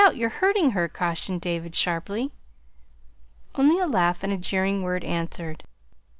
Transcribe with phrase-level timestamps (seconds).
[0.15, 2.31] You're hurting her," cautioned David sharply.
[3.53, 5.63] Only a laugh and a jeering word answered.